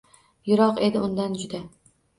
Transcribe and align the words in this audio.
Yiroq 0.53 0.81
edi 0.89 1.05
undan 1.11 1.39
juda 1.45 1.65